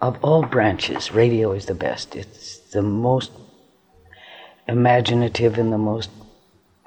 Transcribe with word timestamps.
of 0.00 0.16
all 0.22 0.42
branches, 0.44 1.12
radio 1.12 1.52
is 1.52 1.66
the 1.66 1.74
best. 1.74 2.14
It's 2.14 2.58
the 2.70 2.82
most 2.82 3.32
imaginative 4.68 5.58
and 5.58 5.72
the 5.72 5.78
most 5.78 6.10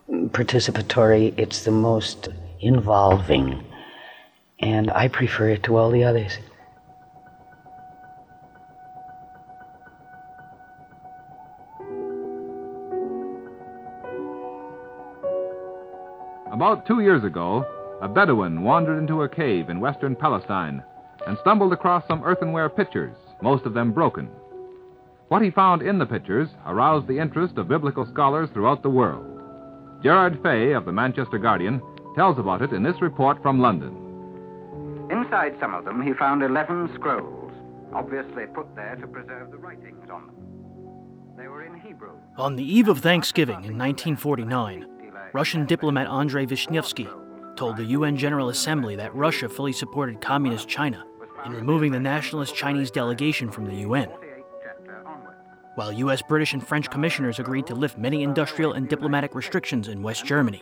participatory, 0.09 1.33
it's 1.37 1.63
the 1.63 1.71
most 1.71 2.29
involving. 2.59 3.63
And 4.59 4.91
I 4.91 5.07
prefer 5.07 5.49
it 5.49 5.63
to 5.63 5.75
all 5.75 5.91
the 5.91 6.03
others. 6.03 6.37
About 16.51 16.85
two 16.85 16.99
years 16.99 17.23
ago, 17.23 17.65
a 18.01 18.07
Bedouin 18.07 18.61
wandered 18.61 18.99
into 18.99 19.23
a 19.23 19.29
cave 19.29 19.69
in 19.69 19.79
western 19.79 20.15
Palestine 20.15 20.83
and 21.27 21.37
stumbled 21.39 21.73
across 21.73 22.07
some 22.07 22.23
earthenware 22.23 22.69
pitchers, 22.69 23.15
most 23.41 23.65
of 23.65 23.73
them 23.73 23.91
broken. 23.91 24.29
What 25.27 25.41
he 25.41 25.49
found 25.49 25.81
in 25.81 25.97
the 25.97 26.05
pitchers 26.05 26.49
aroused 26.65 27.07
the 27.07 27.17
interest 27.19 27.57
of 27.57 27.67
biblical 27.67 28.05
scholars 28.05 28.49
throughout 28.53 28.83
the 28.83 28.89
world. 28.89 29.25
Gerard 30.03 30.41
Fay 30.43 30.73
of 30.73 30.85
the 30.85 30.91
Manchester 30.91 31.37
Guardian 31.37 31.81
tells 32.15 32.37
about 32.37 32.61
it 32.61 32.73
in 32.73 32.83
this 32.83 33.01
report 33.01 33.41
from 33.41 33.61
London. 33.61 33.95
Inside 35.09 35.55
some 35.59 35.73
of 35.73 35.85
them, 35.85 36.01
he 36.01 36.13
found 36.13 36.43
11 36.43 36.93
scrolls, 36.95 37.53
obviously 37.93 38.45
put 38.53 38.75
there 38.75 38.95
to 38.95 39.07
preserve 39.07 39.51
the 39.51 39.57
writings 39.57 40.09
on 40.11 40.27
them. 40.27 40.35
They 41.37 41.47
were 41.47 41.65
in 41.65 41.79
Hebrew. 41.79 42.11
On 42.37 42.55
the 42.55 42.63
eve 42.63 42.87
of 42.87 42.99
Thanksgiving 42.99 43.63
in 43.63 43.77
1949, 43.77 44.85
Russian 45.33 45.65
diplomat 45.65 46.07
Andrei 46.07 46.45
Vyshinsky 46.45 47.09
told 47.55 47.77
the 47.77 47.85
UN 47.85 48.17
General 48.17 48.49
Assembly 48.49 48.95
that 48.97 49.15
Russia 49.15 49.47
fully 49.47 49.71
supported 49.71 50.19
Communist 50.19 50.67
China 50.67 51.05
in 51.45 51.53
removing 51.53 51.91
the 51.91 51.99
nationalist 51.99 52.55
Chinese 52.55 52.91
delegation 52.91 53.49
from 53.49 53.65
the 53.65 53.75
UN. 53.75 54.09
While 55.75 55.91
US, 55.93 56.21
British, 56.21 56.53
and 56.53 56.65
French 56.65 56.89
commissioners 56.89 57.39
agreed 57.39 57.65
to 57.67 57.75
lift 57.75 57.97
many 57.97 58.23
industrial 58.23 58.73
and 58.73 58.89
diplomatic 58.89 59.33
restrictions 59.35 59.87
in 59.87 60.03
West 60.03 60.25
Germany. 60.25 60.61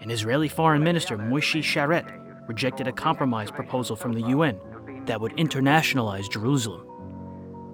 An 0.00 0.10
Israeli 0.10 0.48
foreign 0.48 0.82
minister, 0.82 1.18
Moshe 1.18 1.60
Sharett, 1.60 2.06
rejected 2.48 2.88
a 2.88 2.92
compromise 2.92 3.50
proposal 3.50 3.96
from 3.96 4.12
the 4.12 4.22
UN 4.28 4.58
that 5.06 5.20
would 5.20 5.32
internationalize 5.32 6.30
Jerusalem. 6.30 6.86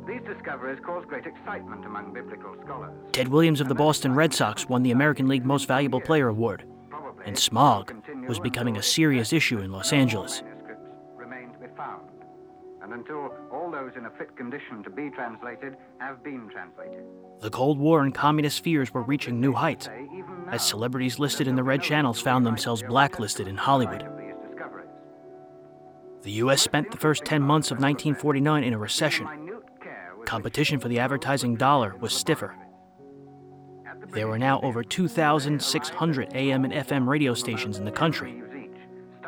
These 0.07 0.23
discoveries 0.23 0.79
caused 0.85 1.09
great 1.09 1.27
excitement 1.27 1.85
among 1.85 2.13
biblical 2.13 2.55
scholars. 2.65 2.93
Ted 3.13 3.29
Williams 3.29 3.61
of 3.61 3.69
the 3.69 3.75
Boston 3.75 4.15
Red 4.15 4.33
Sox 4.33 4.69
won 4.69 4.83
the 4.83 4.91
American 4.91 5.29
League 5.29 5.45
Most 5.45 5.69
Valuable 5.69 6.01
Player 6.01 6.29
award, 6.29 6.65
and 7.25 7.39
smog 7.39 7.93
was 8.29 8.39
becoming 8.39 8.77
a 8.77 8.83
serious 8.83 9.33
issue 9.33 9.59
in 9.59 9.71
Los 9.73 9.93
Angeles. 9.93 10.43
Remain 11.15 11.53
to 11.53 11.59
be 11.59 11.67
found. 11.77 12.09
And 12.83 12.93
until 12.93 13.33
all 13.53 13.71
those 13.71 13.93
in 13.97 14.07
a 14.07 14.11
fit 14.11 14.37
condition 14.37 14.83
to 14.85 14.91
be 14.91 15.11
translated 15.11 15.77
have 15.99 16.23
been 16.23 16.49
translated. 16.49 17.05
The 17.41 17.51
Cold 17.51 17.79
War 17.79 18.03
and 18.03 18.15
communist 18.15 18.63
fears 18.63 18.95
were 18.95 19.03
reaching 19.03 19.41
new 19.41 19.53
heights 19.53 19.89
as 20.51 20.67
celebrities 20.67 21.19
listed 21.19 21.49
in 21.49 21.57
the 21.57 21.65
red 21.65 21.83
channels 21.83 22.21
found 22.21 22.47
themselves 22.47 22.83
blacklisted 22.83 23.49
in 23.49 23.57
Hollywood. 23.57 24.07
The 26.23 26.33
U.S. 26.33 26.63
spent 26.63 26.91
the 26.91 26.97
first 26.97 27.25
10 27.25 27.43
months 27.43 27.71
of 27.71 27.77
1949 27.77 28.65
in 28.65 28.73
a 28.73 28.79
recession. 28.79 29.29
Competition 30.25 30.81
for 30.81 30.89
the 30.89 30.99
advertising 30.99 31.55
dollar 31.55 31.95
was 32.01 32.13
stiffer. 32.13 32.57
There 34.13 34.29
were 34.29 34.39
now 34.39 34.61
over 34.63 34.83
2,600 34.83 36.29
AM 36.35 36.65
and 36.65 36.73
FM 36.73 37.07
radio 37.07 37.35
stations 37.35 37.79
in 37.79 37.85
the 37.85 37.91
country, 37.93 38.43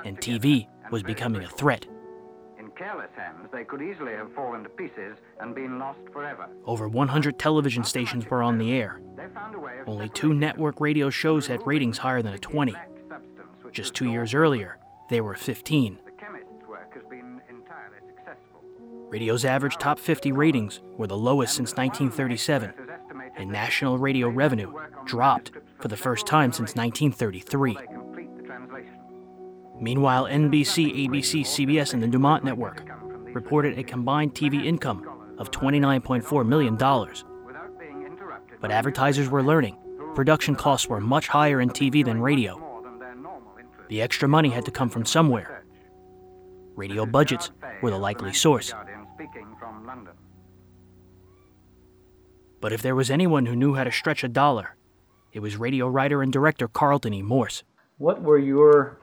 and 0.05 0.19
TV 0.19 0.67
was 0.91 1.03
becoming 1.03 1.43
a 1.43 1.49
threat. 1.49 1.87
In 2.59 2.71
careless 2.71 3.11
hands, 3.17 3.49
they 3.53 3.65
could 3.65 3.83
easily 3.83 4.13
have 4.13 4.33
fallen 4.35 4.63
to 4.63 4.69
pieces 4.71 5.19
and 5.41 5.55
been 5.55 5.79
lost 5.79 6.01
forever. 6.13 6.49
Over 6.65 6.89
100 6.89 7.39
television 7.39 7.85
stations 7.85 8.27
were 8.27 8.43
on 8.43 8.59
the 8.59 8.73
air. 8.73 9.01
Only 9.87 10.09
two 10.09 10.33
network 10.33 10.81
radio 10.81 11.11
shows 11.11 11.47
had 11.47 11.67
ratings 11.67 11.99
higher 11.99 12.23
than 12.23 12.35
a 12.35 12.39
20. 12.39 12.75
Just 13.73 13.95
two 13.95 14.11
years 14.11 14.33
earlier, 14.33 14.79
they 15.11 15.21
were 15.21 15.35
15. 15.35 15.99
The 16.05 16.11
chemist's 16.13 16.67
work 16.67 16.95
has 16.95 17.03
been 17.11 17.41
entirely 17.51 17.99
successful. 18.07 18.63
Radio's 19.09 19.45
average 19.45 19.77
top 19.77 19.99
50 19.99 20.33
ratings 20.33 20.81
were 20.97 21.07
the 21.07 21.17
lowest 21.17 21.55
since 21.55 21.73
1937, 21.73 22.73
and 23.39 23.51
national 23.51 23.99
radio 23.99 24.29
revenue 24.29 24.73
dropped 25.07 25.53
for 25.81 25.89
the 25.89 25.97
first 25.97 26.27
time 26.27 26.53
since 26.53 26.75
1933. 26.75 27.75
Complete 27.75 28.37
the 28.37 28.43
translation. 28.43 28.99
Meanwhile, 29.81 30.25
NBC, 30.25 31.09
ABC, 31.09 31.43
CBS, 31.43 31.95
and 31.95 32.03
the 32.03 32.09
Dumont 32.09 32.45
Network 32.45 32.83
reported 33.33 33.79
a 33.79 33.85
combined 33.85 34.35
TV 34.35 34.65
income 34.65 35.09
of 35.39 35.51
$29.4 35.51 36.47
million. 36.47 36.77
But 38.61 38.71
advertisers 38.71 39.29
were 39.29 39.43
learning 39.43 39.77
production 40.15 40.57
costs 40.57 40.89
were 40.89 41.01
much 41.01 41.29
higher 41.29 41.61
in 41.61 41.71
TV 41.71 42.05
than 42.05 42.21
radio. 42.21 42.61
The 43.89 44.03
extra 44.03 44.27
money 44.27 44.49
had 44.49 44.65
to 44.65 44.73
come 44.73 44.91
from 44.91 45.05
somewhere. 45.05 45.65
Radio 46.75 47.07
budgets 47.07 47.53
were 47.83 47.91
the 47.91 47.99
likely 47.99 48.33
source. 48.33 48.75
But 52.61 52.73
if 52.73 52.83
there 52.83 52.95
was 52.95 53.11
anyone 53.11 53.47
who 53.47 53.57
knew 53.57 53.75
how 53.75 53.85
to 53.85 53.93
stretch 53.93 54.25
a 54.25 54.29
dollar, 54.29 54.77
it 55.33 55.41
was 55.41 55.57
radio 55.57 55.89
writer 55.89 56.23
and 56.23 56.33
director 56.33 56.69
Carlton 56.69 57.15
E. 57.15 57.23
Morse. 57.23 57.63
What 57.99 58.23
were 58.23 58.39
your 58.39 58.99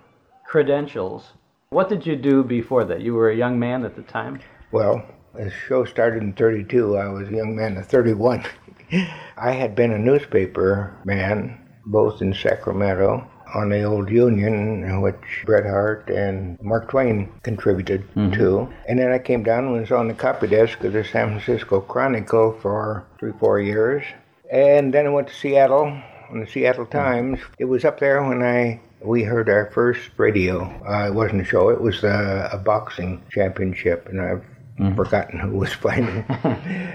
credentials? 0.46 1.34
What 1.70 1.90
did 1.90 2.06
you 2.06 2.16
do 2.16 2.44
before 2.44 2.86
that? 2.86 3.02
You 3.02 3.14
were 3.14 3.30
a 3.30 3.36
young 3.36 3.60
man 3.60 3.86
at 3.86 3.96
the 3.96 4.02
time. 4.02 4.40
Well, 4.72 5.06
the 5.34 5.52
show 5.68 5.86
started 5.86 6.24
in 6.24 6.34
32. 6.34 6.98
I 6.98 7.08
was 7.08 7.30
a 7.30 7.36
young 7.36 7.56
man 7.56 7.78
of 7.78 7.88
31. 7.88 8.46
I 9.38 9.52
had 9.52 9.76
been 9.76 9.92
a 9.92 9.98
newspaper 9.98 10.96
man, 11.06 11.60
both 11.86 12.22
in 12.22 12.34
Sacramento 12.34 13.30
on 13.56 13.70
the 13.70 13.84
old 13.84 14.10
Union, 14.10 15.02
which 15.02 15.44
Bret 15.46 15.66
Harte 15.66 16.10
and 16.10 16.62
Mark 16.62 16.90
Twain 16.90 17.32
contributed 17.42 18.04
to. 18.34 18.70
And 18.88 19.00
then 19.00 19.12
I 19.12 19.20
came 19.20 19.44
down 19.44 19.66
and 19.66 19.80
was 19.80 19.92
on 19.92 20.10
the 20.10 20.14
copy 20.14 20.48
desk 20.48 20.84
of 20.84 20.94
the 20.94 21.04
San 21.04 21.30
Francisco 21.30 21.80
Chronicle 21.80 22.60
for 22.62 23.06
three, 23.18 23.32
four 23.40 23.60
years. 23.60 24.04
And 24.52 24.94
then 24.94 25.08
I 25.08 25.10
went 25.10 25.30
to 25.30 25.34
Seattle 25.34 25.86
on 26.30 26.42
the 26.42 26.48
Seattle 26.48 26.86
Times. 26.86 27.40
It 27.58 27.66
was 27.66 27.86
up 27.86 28.00
there 28.00 28.22
when 28.24 28.44
I 28.44 28.82
we 29.02 29.24
heard 29.24 29.50
our 29.50 29.72
first 29.72 30.02
radio. 30.18 30.64
Uh, 30.88 31.08
it 31.08 31.14
wasn't 31.14 31.42
a 31.42 31.46
show; 31.46 31.70
it 31.70 31.82
was 31.82 32.04
uh, 32.04 32.50
a 32.52 32.58
boxing 32.58 33.24
championship, 33.32 34.08
and 34.10 34.22
I've 34.22 34.96
forgotten 34.96 35.40
who 35.40 35.58
was 35.58 35.74
fighting. 35.86 36.26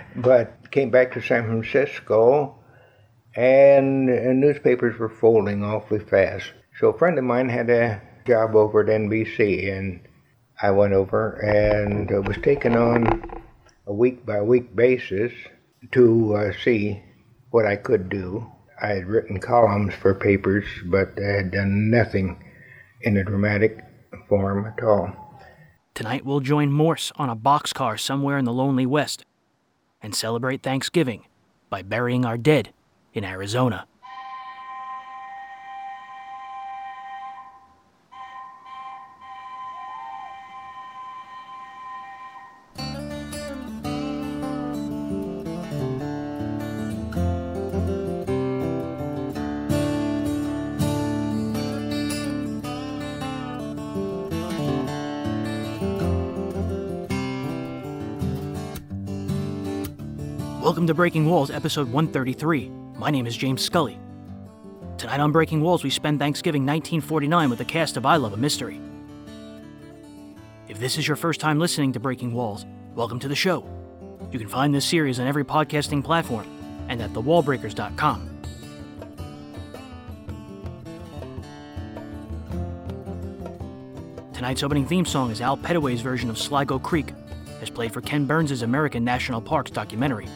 but 0.17 0.71
came 0.71 0.91
back 0.91 1.13
to 1.13 1.23
San 1.23 1.47
Francisco, 1.47 2.55
and 3.35 4.07
newspapers 4.41 4.99
were 4.99 5.09
folding 5.09 5.63
awfully 5.63 6.01
fast. 6.01 6.53
So 6.79 6.89
a 6.89 6.99
friend 6.99 7.19
of 7.19 7.25
mine 7.25 7.49
had 7.49 7.71
a 7.71 8.01
job 8.27 8.55
over 8.55 8.81
at 8.81 8.89
NBC, 8.89 9.77
and 9.77 10.01
I 10.61 10.71
went 10.71 10.93
over 10.93 11.33
and 11.41 12.11
uh, 12.13 12.23
was 12.23 12.37
taken 12.39 12.77
on 12.77 13.43
a 13.87 13.93
week 13.93 14.27
by 14.27 14.41
week 14.43 14.75
basis 14.75 15.33
to 15.93 16.35
uh, 16.35 16.53
see 16.65 17.03
what 17.51 17.67
I 17.67 17.77
could 17.77 18.09
do. 18.09 18.47
I 18.83 18.89
had 18.89 19.07
written 19.07 19.41
columns 19.41 19.95
for 19.95 20.15
papers, 20.15 20.65
but 20.87 21.19
I 21.19 21.37
had 21.37 21.51
done 21.51 21.91
nothing 21.91 22.43
in 23.03 23.17
a 23.17 23.25
dramatic 23.25 23.85
form 24.29 24.67
at 24.67 24.83
all. 24.83 25.13
Tonight 25.95 26.25
we'll 26.25 26.41
join 26.41 26.73
Morse 26.73 27.13
on 27.17 27.29
a 27.29 27.37
boxcar 27.37 27.99
somewhere 27.99 28.39
in 28.39 28.45
the 28.45 28.53
lonely 28.53 28.87
West 28.87 29.25
and 30.03 30.15
celebrate 30.15 30.63
Thanksgiving 30.63 31.27
by 31.69 31.83
burying 31.83 32.25
our 32.25 32.39
dead 32.39 32.73
in 33.15 33.25
Arizona. 33.25 33.87
Welcome 60.63 60.87
to 60.87 60.95
Breaking 60.95 61.27
Walls, 61.27 61.51
episode 61.51 61.91
133. 61.91 62.71
My 63.01 63.09
name 63.09 63.27
is 63.27 63.35
James 63.35 63.63
Scully. 63.63 63.99
Tonight 64.99 65.21
on 65.21 65.33
Breaking 65.33 65.63
Walls, 65.63 65.83
we 65.83 65.89
spend 65.89 66.19
Thanksgiving 66.19 66.67
1949 66.67 67.49
with 67.49 67.59
the 67.59 67.65
cast 67.65 67.97
of 67.97 68.05
I 68.05 68.17
Love 68.17 68.35
a 68.35 68.37
Mystery. 68.37 68.79
If 70.69 70.79
this 70.79 70.99
is 70.99 71.09
your 71.09 71.17
first 71.17 71.41
time 71.41 71.59
listening 71.59 71.95
to 71.95 71.99
Breaking 71.99 72.35
Walls, 72.35 72.67
welcome 72.95 73.19
to 73.21 73.27
the 73.27 73.35
show. 73.35 73.67
You 74.31 74.39
can 74.39 74.49
find 74.49 74.75
this 74.75 74.85
series 74.85 75.19
on 75.19 75.27
every 75.27 75.47
podcasting 75.47 76.05
platform 76.05 76.47
and 76.91 77.01
at 77.01 77.15
thewallbreakers.com. 77.15 78.43
Tonight's 84.35 84.63
opening 84.63 84.87
theme 84.87 85.07
song 85.07 85.31
is 85.31 85.41
Al 85.41 85.57
Petteway's 85.57 86.03
version 86.03 86.29
of 86.29 86.37
Sligo 86.37 86.79
Creek, 86.79 87.15
as 87.63 87.71
played 87.71 87.95
for 87.95 88.03
Ken 88.03 88.27
Burns' 88.27 88.61
American 88.61 89.03
National 89.05 89.41
Parks 89.41 89.71
documentary. 89.71 90.29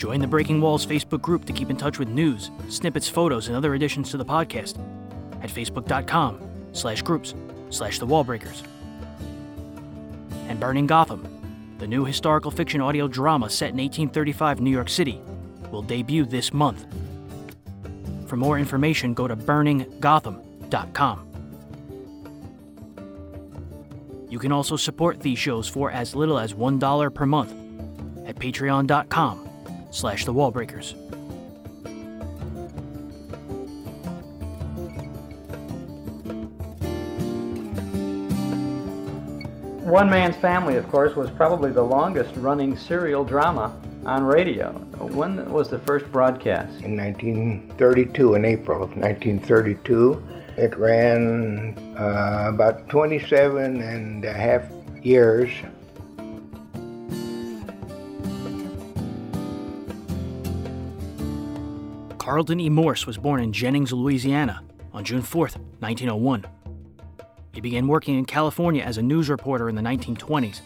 Join 0.00 0.18
the 0.18 0.26
Breaking 0.26 0.62
Walls 0.62 0.86
Facebook 0.86 1.20
group 1.20 1.44
to 1.44 1.52
keep 1.52 1.68
in 1.68 1.76
touch 1.76 1.98
with 1.98 2.08
news, 2.08 2.50
snippets, 2.70 3.06
photos, 3.06 3.48
and 3.48 3.56
other 3.56 3.74
additions 3.74 4.10
to 4.10 4.16
the 4.16 4.24
podcast 4.24 4.82
at 5.42 5.50
facebook.com 5.50 6.40
slash 6.72 7.02
groups 7.02 7.34
slash 7.68 7.98
the 7.98 8.06
wallbreakers. 8.06 8.62
And 10.48 10.58
Burning 10.58 10.86
Gotham, 10.86 11.76
the 11.76 11.86
new 11.86 12.06
historical 12.06 12.50
fiction 12.50 12.80
audio 12.80 13.08
drama 13.08 13.50
set 13.50 13.72
in 13.72 13.76
1835 13.76 14.62
New 14.62 14.70
York 14.70 14.88
City, 14.88 15.20
will 15.70 15.82
debut 15.82 16.24
this 16.24 16.54
month. 16.54 16.86
For 18.26 18.36
more 18.36 18.58
information, 18.58 19.12
go 19.12 19.28
to 19.28 19.36
burninggotham.com. 19.36 21.26
You 24.30 24.38
can 24.38 24.50
also 24.50 24.76
support 24.76 25.20
these 25.20 25.38
shows 25.38 25.68
for 25.68 25.90
as 25.90 26.16
little 26.16 26.38
as 26.38 26.54
$1 26.54 27.14
per 27.14 27.26
month 27.26 27.52
at 28.26 28.36
patreon.com 28.36 29.49
slash 29.90 30.24
the 30.24 30.34
wallbreakers. 30.34 30.94
One 39.90 40.08
Man's 40.08 40.36
Family, 40.36 40.76
of 40.76 40.88
course, 40.88 41.16
was 41.16 41.30
probably 41.30 41.72
the 41.72 41.82
longest 41.82 42.36
running 42.36 42.76
serial 42.76 43.24
drama 43.24 43.76
on 44.06 44.22
radio. 44.22 44.70
When 44.98 45.50
was 45.50 45.68
the 45.68 45.80
first 45.80 46.10
broadcast? 46.12 46.80
In 46.82 46.96
1932, 46.96 48.34
in 48.34 48.44
April 48.44 48.84
of 48.84 48.96
1932, 48.96 50.22
it 50.56 50.78
ran 50.78 51.76
uh, 51.98 52.50
about 52.54 52.88
27 52.88 53.82
and 53.82 54.24
a 54.24 54.32
half 54.32 54.62
years. 55.02 55.50
Carlton 62.20 62.60
E. 62.60 62.68
Morse 62.68 63.06
was 63.06 63.16
born 63.16 63.42
in 63.42 63.50
Jennings, 63.50 63.94
Louisiana 63.94 64.62
on 64.92 65.06
June 65.06 65.22
4, 65.22 65.40
1901. 65.78 66.44
He 67.54 67.62
began 67.62 67.88
working 67.88 68.18
in 68.18 68.26
California 68.26 68.82
as 68.82 68.98
a 68.98 69.02
news 69.02 69.30
reporter 69.30 69.70
in 69.70 69.74
the 69.74 69.80
1920s. 69.80 70.60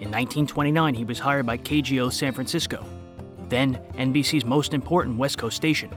In 0.00 0.10
1929, 0.10 0.94
he 0.94 1.04
was 1.04 1.20
hired 1.20 1.46
by 1.46 1.58
KGO 1.58 2.12
San 2.12 2.32
Francisco, 2.32 2.84
then 3.48 3.78
NBC's 3.94 4.44
most 4.44 4.74
important 4.74 5.16
West 5.16 5.38
Coast 5.38 5.54
station. 5.54 5.92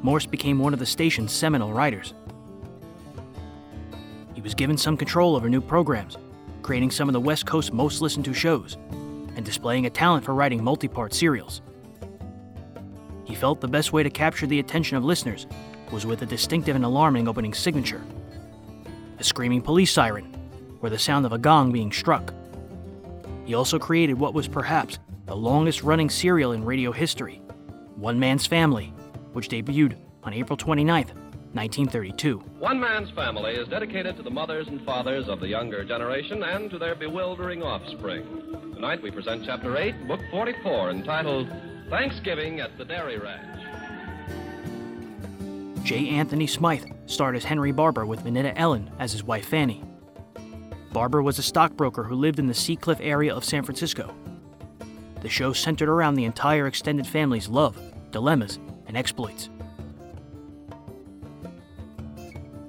Morse 0.00 0.24
became 0.24 0.58
one 0.58 0.72
of 0.72 0.78
the 0.78 0.86
station's 0.86 1.30
seminal 1.30 1.70
writers. 1.70 2.14
He 4.34 4.40
was 4.40 4.54
given 4.54 4.78
some 4.78 4.96
control 4.96 5.36
over 5.36 5.50
new 5.50 5.60
programs, 5.60 6.16
creating 6.62 6.92
some 6.92 7.10
of 7.10 7.12
the 7.12 7.20
West 7.20 7.44
Coast's 7.44 7.74
most 7.74 8.00
listened 8.00 8.24
to 8.24 8.32
shows, 8.32 8.78
and 9.36 9.44
displaying 9.44 9.84
a 9.84 9.90
talent 9.90 10.24
for 10.24 10.32
writing 10.32 10.64
multi 10.64 10.88
part 10.88 11.12
serials. 11.12 11.60
He 13.34 13.40
felt 13.40 13.60
the 13.60 13.66
best 13.66 13.92
way 13.92 14.04
to 14.04 14.10
capture 14.10 14.46
the 14.46 14.60
attention 14.60 14.96
of 14.96 15.04
listeners 15.04 15.48
was 15.90 16.06
with 16.06 16.22
a 16.22 16.26
distinctive 16.26 16.76
and 16.76 16.84
alarming 16.84 17.26
opening 17.26 17.52
signature 17.52 18.00
a 19.18 19.24
screaming 19.24 19.60
police 19.60 19.90
siren, 19.90 20.32
or 20.80 20.88
the 20.88 21.00
sound 21.00 21.26
of 21.26 21.32
a 21.32 21.38
gong 21.38 21.72
being 21.72 21.90
struck. 21.90 22.32
He 23.44 23.54
also 23.54 23.76
created 23.76 24.20
what 24.20 24.34
was 24.34 24.46
perhaps 24.46 25.00
the 25.26 25.34
longest 25.34 25.82
running 25.82 26.10
serial 26.10 26.52
in 26.52 26.64
radio 26.64 26.92
history, 26.92 27.42
One 27.96 28.20
Man's 28.20 28.46
Family, 28.46 28.94
which 29.32 29.48
debuted 29.48 29.96
on 30.22 30.32
April 30.32 30.56
29, 30.56 31.04
1932. 31.54 32.38
One 32.60 32.78
Man's 32.78 33.10
Family 33.10 33.54
is 33.54 33.66
dedicated 33.66 34.16
to 34.16 34.22
the 34.22 34.30
mothers 34.30 34.68
and 34.68 34.80
fathers 34.86 35.28
of 35.28 35.40
the 35.40 35.48
younger 35.48 35.84
generation 35.84 36.44
and 36.44 36.70
to 36.70 36.78
their 36.78 36.94
bewildering 36.94 37.64
offspring. 37.64 38.24
Tonight 38.74 39.02
we 39.02 39.10
present 39.10 39.44
Chapter 39.44 39.76
8, 39.76 40.06
Book 40.06 40.20
44, 40.30 40.90
entitled 40.90 41.48
Thanksgiving 41.90 42.60
at 42.60 42.76
the 42.78 42.84
Dairy 42.84 43.18
Ranch. 43.18 43.60
J. 45.82 46.08
Anthony 46.08 46.46
Smythe 46.46 46.86
starred 47.06 47.36
as 47.36 47.44
Henry 47.44 47.70
Barbour 47.70 48.06
with 48.06 48.24
Minetta 48.24 48.56
Ellen 48.56 48.90
as 48.98 49.12
his 49.12 49.22
wife 49.22 49.46
Fanny. 49.46 49.84
Barbour 50.92 51.22
was 51.22 51.38
a 51.38 51.42
stockbroker 51.42 52.04
who 52.04 52.14
lived 52.14 52.38
in 52.38 52.46
the 52.46 52.54
Seacliff 52.54 53.00
area 53.00 53.34
of 53.34 53.44
San 53.44 53.62
Francisco. 53.64 54.14
The 55.20 55.28
show 55.28 55.52
centered 55.52 55.88
around 55.88 56.14
the 56.14 56.24
entire 56.24 56.66
extended 56.66 57.06
family's 57.06 57.48
love, 57.48 57.78
dilemmas, 58.10 58.58
and 58.86 58.96
exploits. 58.96 59.50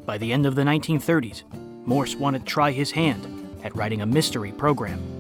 By 0.05 0.17
the 0.17 0.33
end 0.33 0.45
of 0.45 0.55
the 0.55 0.63
1930s, 0.63 1.43
Morse 1.85 2.15
wanted 2.15 2.39
to 2.39 2.45
try 2.45 2.71
his 2.71 2.91
hand 2.91 3.27
at 3.63 3.75
writing 3.75 4.01
a 4.01 4.05
mystery 4.05 4.51
program. 4.51 5.14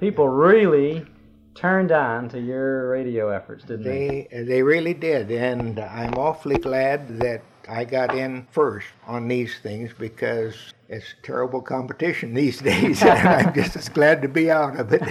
People 0.00 0.28
really 0.28 1.04
turned 1.54 1.92
on 1.92 2.28
to 2.30 2.40
your 2.40 2.88
radio 2.88 3.28
efforts, 3.28 3.64
didn't 3.64 3.84
they? 3.84 4.28
They 4.32 4.42
they 4.44 4.62
really 4.62 4.94
did, 4.94 5.30
and 5.30 5.78
I'm 5.78 6.14
awfully 6.14 6.56
glad 6.56 7.20
that 7.20 7.42
I 7.68 7.84
got 7.84 8.14
in 8.14 8.46
first 8.50 8.86
on 9.06 9.28
these 9.28 9.58
things 9.60 9.92
because 9.98 10.54
it's 10.88 11.14
terrible 11.22 11.60
competition 11.60 12.32
these 12.32 12.58
days, 12.72 13.02
and 13.02 13.28
I'm 13.28 13.54
just 13.60 13.76
as 13.76 13.90
glad 13.90 14.22
to 14.22 14.28
be 14.28 14.50
out 14.50 14.80
of 14.80 14.90
it. 14.92 15.02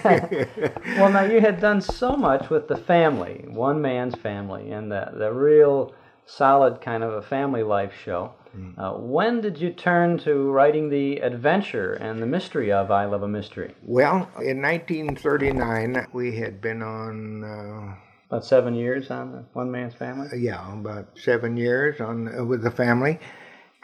well, 0.97 1.11
now 1.11 1.23
you 1.23 1.39
had 1.39 1.61
done 1.61 1.81
so 1.81 2.15
much 2.17 2.49
with 2.49 2.67
the 2.67 2.77
family, 2.77 3.45
one 3.47 3.81
man's 3.81 4.15
family, 4.15 4.71
and 4.71 4.91
the 4.91 5.11
the 5.13 5.31
real 5.31 5.93
solid 6.37 6.79
kind 6.81 7.03
of 7.03 7.13
a 7.13 7.21
family 7.21 7.63
life 7.63 7.93
show. 8.03 8.33
Uh, 8.77 8.93
when 8.93 9.41
did 9.41 9.59
you 9.59 9.71
turn 9.71 10.17
to 10.17 10.51
writing 10.51 10.89
the 10.89 11.17
adventure 11.17 11.93
and 11.93 12.19
the 12.19 12.25
mystery 12.25 12.71
of 12.71 12.89
I 12.89 13.05
Love 13.05 13.21
a 13.23 13.27
Mystery? 13.27 13.75
well, 13.83 14.27
in 14.41 14.59
1939, 14.61 16.07
we 16.13 16.35
had 16.35 16.59
been 16.59 16.81
on. 16.81 17.43
Uh, 17.43 17.95
About 18.27 18.43
seven 18.45 18.73
years 18.73 19.11
on 19.11 19.31
the 19.31 19.45
One 19.53 19.69
Man's 19.71 19.93
Family? 19.93 20.27
yeah, 20.39 20.73
about 20.73 21.09
seven 21.17 21.57
years 21.57 22.01
on 22.01 22.27
uh, 22.39 22.43
with 22.43 22.63
the 22.63 22.71
family, 22.71 23.19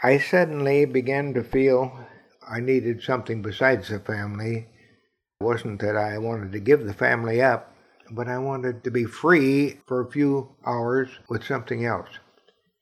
I 0.02 0.18
suddenly 0.18 0.86
began 0.86 1.34
to 1.36 1.44
feel 1.44 1.92
I 2.50 2.60
needed 2.60 3.02
something 3.04 3.42
besides 3.44 3.90
the 3.90 4.00
family. 4.00 4.68
It 5.40 5.44
wasn't 5.44 5.80
that 5.82 5.96
I 5.96 6.18
wanted 6.18 6.52
to 6.54 6.60
give 6.60 6.86
the 6.86 6.94
family 6.94 7.40
up, 7.42 7.72
but 8.12 8.28
I 8.28 8.40
wanted 8.40 8.84
to 8.84 8.92
be 8.92 9.06
free 9.06 9.80
for 9.86 10.02
a 10.02 10.12
few 10.12 10.56
hours 10.66 11.10
with 11.30 11.44
something 11.44 11.86
else. 11.86 12.10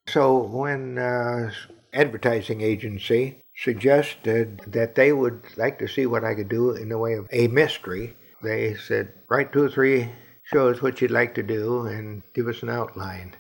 So 0.08 0.38
when 0.44 0.98
uh, 0.98 1.52
advertising 1.94 2.62
agency 2.62 3.44
suggested 3.56 4.62
that 4.68 4.96
they 4.96 5.14
would 5.14 5.44
like 5.58 5.80
to 5.80 5.88
see 5.88 6.06
what 6.06 6.24
I 6.24 6.36
could 6.36 6.50
do 6.50 6.72
in 6.72 6.90
the 6.90 6.98
way 6.98 7.14
of 7.14 7.28
a 7.32 7.48
mystery, 7.48 8.16
they 8.42 8.76
said, 8.76 9.14
write 9.30 9.54
two 9.54 9.64
or 9.64 9.70
three 9.70 10.12
shows 10.44 10.82
what 10.82 11.02
you'd 11.02 11.12
like 11.12 11.36
to 11.36 11.44
do 11.44 11.86
and 11.88 12.22
give 12.34 12.48
us 12.48 12.62
an 12.64 12.70
outline. 12.70 13.36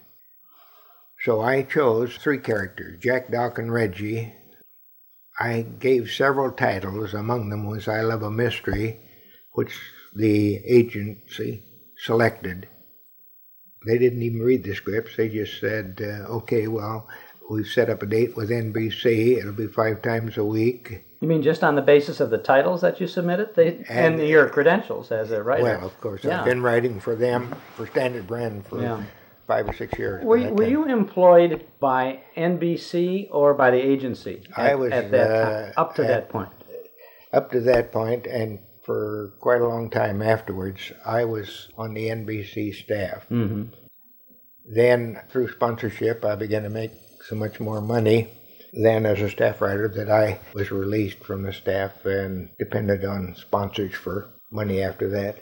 So 1.24 1.41
I 1.41 1.63
chose 1.63 2.15
three 2.15 2.39
characters, 2.39 3.00
Jack, 3.00 3.32
Doc, 3.32 3.58
and 3.58 3.72
Reggie. 3.72 4.34
I 5.39 5.62
gave 5.62 6.12
several 6.12 6.51
titles. 6.51 7.13
Among 7.13 7.50
them 7.50 7.65
was 7.70 7.88
I 7.88 8.01
Love 8.01 8.24
a 8.24 8.32
Mystery, 8.32 9.00
which 9.53 9.77
the 10.15 10.58
agency 10.67 11.63
selected. 11.98 12.67
They 13.86 13.98
didn't 13.98 14.22
even 14.22 14.42
read 14.42 14.63
the 14.63 14.74
scripts. 14.75 15.16
They 15.18 15.30
just 15.30 15.60
said, 15.60 16.00
uh, 16.02 16.28
okay, 16.38 16.68
well, 16.68 17.08
we've 17.50 17.68
set 17.68 17.90
up 17.90 18.02
a 18.02 18.06
date 18.06 18.36
with 18.36 18.50
NBC. 18.50 19.38
It'll 19.38 19.52
be 19.54 19.68
five 19.68 20.02
times 20.02 20.38
a 20.38 20.46
week. 20.46 21.04
You 21.20 21.28
mean 21.28 21.42
just 21.42 21.63
on 21.63 21.75
the 21.75 21.82
basis 21.82 22.20
of 22.20 22.30
the 22.30 22.38
titles 22.38 22.82
that 22.82 23.00
you 23.00 23.08
submitted? 23.08 23.56
They, 23.56 23.84
and, 23.90 24.20
And- 24.20 24.28
your 24.28 24.50
credentials 24.50 25.12
as 25.12 25.32
a 25.32 25.42
writer? 25.44 25.63
Well, 25.63 25.86
of 25.86 26.00
course, 26.02 26.24
Yeah. 26.24 26.40
I've 26.40 26.46
been 26.46 26.62
writing 26.62 27.00
for 27.00 27.16
them, 27.16 27.56
for 27.75 27.88
Standard 27.88 28.28
Brand, 28.28 28.66
for 28.68 28.82
Yeah. 28.82 29.04
five 29.48 29.68
or 29.68 29.74
six 29.74 29.98
years. 29.98 30.24
Were, 30.24 30.52
were 30.54 30.68
you 30.68 30.86
employed 30.86 31.66
by 31.80 32.20
NBC 32.38 33.30
or 33.32 33.54
by 33.54 33.72
the 33.72 33.78
agency? 33.82 34.44
I 34.56 34.75
was, 34.75 34.92
at 34.92 35.12
that 35.12 35.32
uh, 35.78 35.80
up 35.82 35.96
to 35.96 36.04
at- 36.04 36.08
that 36.08 36.30
point. 36.30 36.50
Up 37.32 37.52
to 37.52 37.60
that 37.62 37.92
point, 37.92 38.28
and 38.28 38.60
for 38.84 39.34
quite 39.40 39.62
a 39.62 39.68
long 39.68 39.90
time 39.90 40.22
afterwards, 40.22 40.92
I 41.06 41.25
was 41.25 41.70
on 41.78 41.94
the 41.94 42.08
NBC 42.08 42.75
staff. 42.75 43.25
hmm 43.28 43.63
Then, 44.66 45.22
through 45.30 45.52
sponsorship, 45.52 46.24
I 46.24 46.36
began 46.36 46.63
to 46.63 46.70
make 46.70 46.92
so 47.28 47.36
much 47.36 47.60
more 47.60 47.82
money 47.82 48.30
than 48.74 49.06
as 49.06 49.22
a 49.22 49.30
staff 49.30 49.62
writer 49.62 49.88
that 49.88 50.10
I 50.10 50.40
was 50.54 50.72
released 50.72 51.20
from 51.20 51.44
the 51.44 51.54
staff 51.54 52.06
and 52.06 52.50
depended 52.58 53.06
on 53.06 53.36
sponsors 53.36 53.94
for 53.94 54.30
money 54.52 54.82
after 54.82 55.10
that. 55.12 55.38